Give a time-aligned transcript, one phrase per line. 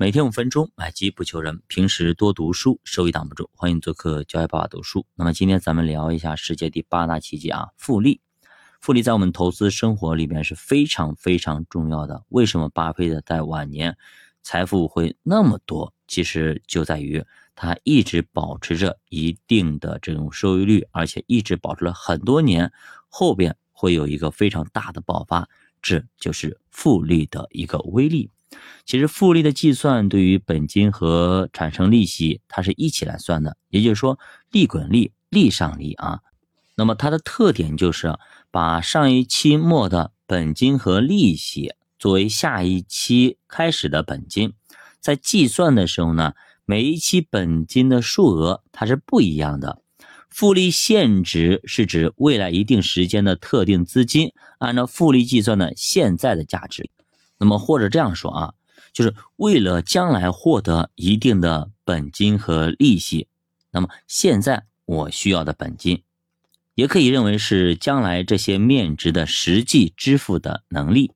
[0.00, 1.60] 每天五分钟，买基不求人。
[1.66, 3.50] 平时多读书，收益挡不住。
[3.52, 5.04] 欢迎做客教育爸爸读书。
[5.16, 8.20] 那么今天咱们聊一下世界第八大奇迹啊，复利。
[8.80, 12.22] 复利在我们投资生活里面是非常非常重要的。
[12.28, 13.98] 为什么巴菲特在晚年
[14.40, 15.92] 财富会那么多？
[16.06, 17.24] 其实就在于
[17.56, 22.72] 他一直保持着一定的这种收益率，而且一直保持了很多年，
[23.08, 25.48] 后边会有一个非常大的爆发，
[25.82, 28.30] 这就是复利的一个威力。
[28.84, 34.18] 其实复利的计算对于本金和产生利息，它是一起来算的，也就是说
[34.50, 36.20] 利滚利，利上利啊。
[36.76, 38.16] 那么它的特点就是
[38.50, 44.54] 把上一期末的本金和利息作为下一期开始的本金，
[45.00, 46.34] 在计算的时候呢，
[46.64, 49.82] 每一期本金的数额它是不一样的。
[50.30, 56.88] 复利现值是指未来一定时间的特定资金按照复利计算的现在的价值。
[57.38, 58.54] 那么或者这样说啊，
[58.92, 63.28] 就是为了将来获得一定的本金和利息，
[63.70, 66.02] 那么现在我需要的本金，
[66.74, 71.12] 也可以认为是将来这些面值的实际支付的能力。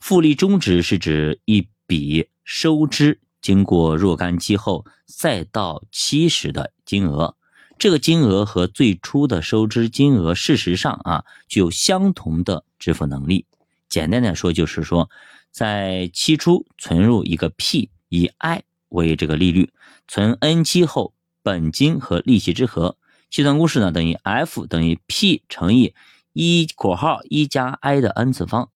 [0.00, 7.36] 复利终值是指一笔收支经过若干期后再到期时的金额，
[7.78, 13.46] 这个金额和最初的收支金额事实上啊具有相同的支付能力。
[13.88, 15.08] 简单点说就是说。
[15.54, 19.70] 在期初存入一个 P，以 I 为这个利率，
[20.08, 22.96] 存 N 期后本金和利息之和，
[23.30, 25.94] 计算公式呢等于 F 等于 P 乘以
[26.32, 28.70] 一括号一加 I 的 N 次方。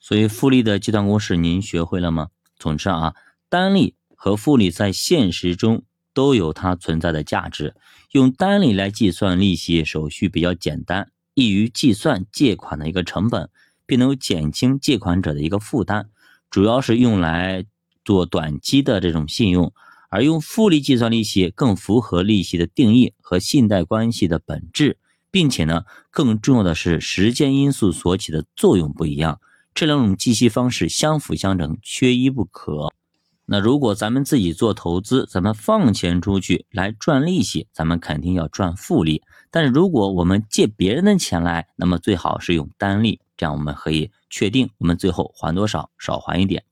[0.00, 2.30] 所以复利的计算公式您学会了吗？
[2.58, 3.14] 总之啊，
[3.50, 5.82] 单利和复利在现实中
[6.14, 7.74] 都有它存在的价值。
[8.12, 13.50] 用单利来计算利息手续比较简单，易于计算借款的一个成本，
[13.84, 16.08] 并能减轻借款者的一个负担。
[16.54, 17.64] 主要是用来
[18.04, 19.72] 做短期的这种信用，
[20.08, 24.96] 而用复利计算利息更符合利息的定义和信贷关系的本质，
[25.32, 29.40] 并且呢，更重要的是时间因素所起的作用不一样，
[29.74, 32.92] 这两种计息方式相辅相成，缺一不可。
[33.46, 39.22] 那如果咱们自己做投资，咱们放钱出去来赚利息，咱们肯定要赚复利。
[39.50, 43.18] 但是如果我们借别人的钱来，那么最好是用单利。
[43.36, 46.64] 这样我们可以确定，我们最后还多少，少还一点。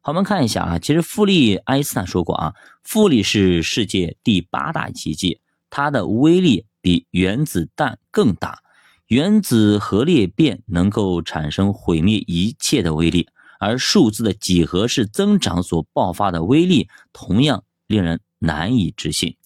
[0.00, 8.60] 好，我们看一下啊，其实复利，爱因斯坦说过啊，复利是世界第八大奇迹，它的威力比原子弹更大。
[9.08, 13.28] 原子核裂变能够产生毁灭一切的威力，
[13.58, 19.36] 而数字的几何式增长所爆发的威力同样令人难以置信。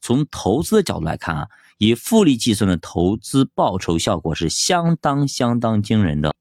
[0.00, 1.48] 从投资的角度来看啊。
[1.80, 6.34] 以复利计算的投资报酬效果是相当相当惊人的。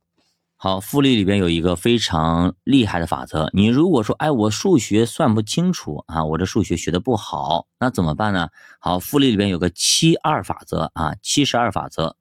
[0.57, 3.49] 好，复利里边有一个非常厉害的法则。
[3.53, 8.49] 你如果说，哎，我数学算不清楚啊，我这数学学的不好，那怎么办呢？
[8.81, 12.17] 好，复利里边有个七二法则啊，七十二法则。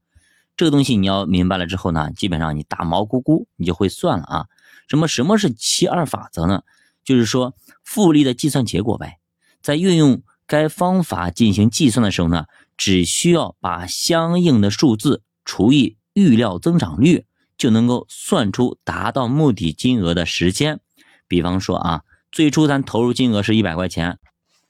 [0.56, 4.46] 这个东西你要明白了之后呢，基本上你打毛咕咕你就会算了啊。
[4.86, 6.62] 什么什么是七二法则呢？
[7.02, 9.18] 就是说复利的计算结果呗，
[9.60, 12.46] 在运用该方法进行计算的时候呢。
[12.80, 17.24] 只需要把相应的数字除以预料增长率，
[17.56, 20.78] 就能够算出达到目的金额的时间。
[21.26, 24.20] 比方说啊，最初咱投入金额是一百块钱，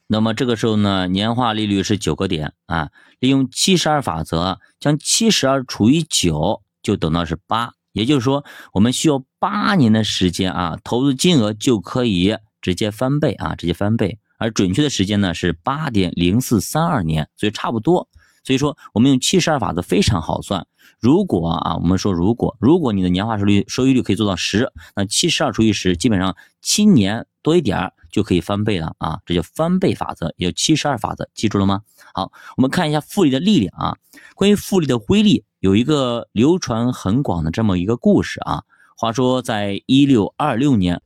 [0.07, 2.89] 那么这个时候呢，年化利率是九个点啊。
[3.19, 7.75] 利用七十二法则，将七十二除以九，就等到是八。
[7.93, 14.19] 也就是说，我们需要八年的时间啊，投资金额就可以直接翻倍啊，直接翻倍。
[14.39, 18.09] 而准确的时间呢是八点零四三二年，所以差不多。
[18.45, 20.67] 所以说我们用七十二法则非常好算。
[21.01, 29.21] 如果啊，我们说如果如果你的年化收率收益率可以做到十，那七十二除以十，基本上七年多一点就可以翻倍了啊！
[29.27, 31.83] 这叫翻倍法则，也叫七十二法则，记住了吗？
[32.15, 33.97] 好，我们看一下复利的力量啊。
[34.35, 38.63] 关于复利的威力，有一个流传很广的这么一个故事啊。
[38.97, 41.03] 话说在一六二六年，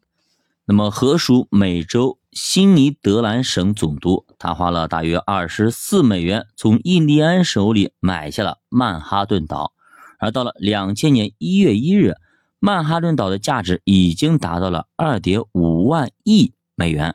[0.65, 2.19] 那么河属美洲。
[2.33, 9.75] 新尼德兰省总督，他花了大约二十四美元从印第安手里买下了曼哈顿岛，
[10.19, 12.15] 而到了两千年一月一日，
[12.59, 17.15] 曼哈顿岛的价值已经达到了二点五万亿美元。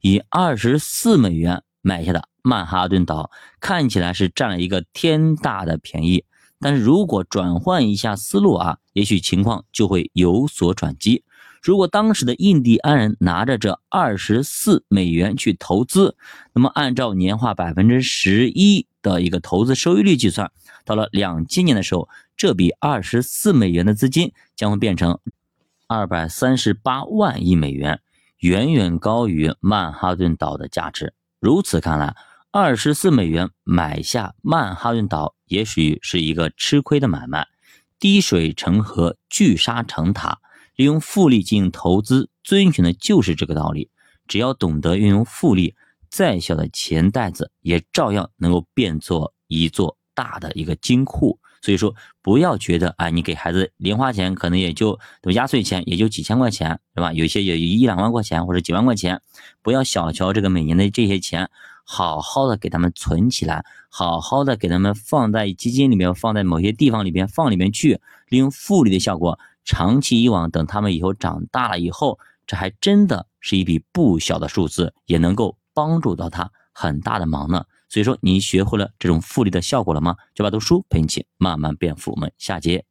[0.00, 3.30] 以二十四美元买下的曼哈顿岛，
[3.60, 6.24] 看起来是占了一个天大的便宜，
[6.58, 11.22] 但是如果转换一下思路啊，也许情况就会有所转机。
[11.64, 16.14] 如果当时的印第安人拿着这二十四美元去投资，
[16.52, 20.52] 那么按照年化百分之十一的一个投资收益率计算，
[20.84, 22.06] 到了两千年的时候，
[22.36, 25.18] 这笔二十四美元的资金将会变成
[25.86, 27.98] 二百三十八万亿美元，
[28.40, 31.14] 远远高于曼哈顿岛的价值。
[31.40, 32.14] 如此看来，
[32.50, 37.48] 二十四美元买下曼哈顿岛，也许是一个吃亏的买卖。
[37.98, 40.40] 滴水成河，聚沙成塔，
[40.76, 43.90] 利用复利进行投资，遵循的就是这个道理。
[44.26, 45.74] 只要懂得运用复利，
[46.10, 51.38] 再小的钱袋子也照样能够变作一座大的一个金库。
[51.60, 54.98] 所以说，不要觉得啊，你给孩子零花钱可能也就
[55.32, 57.10] 压岁钱也就几千块钱，是吧？
[57.14, 59.22] 有些也一两万块钱或者几万块钱，
[59.62, 61.50] 不要小瞧这个每年的这些钱，
[61.82, 67.98] 好好的给他们存起来，好好的给他们放在基金里面，放在某些地方里边放里面去，
[68.28, 77.64] 利用复利的效果，长期以往，等他们以后长大了以后，这还真的是一笔不小的数字，也能够帮助到他很大的忙呢。
[77.88, 80.16] 所以说，你学会了这种复利的效果了吗？
[80.34, 82.10] 就把读书陪你一起慢慢变富。
[82.10, 82.84] 我们下节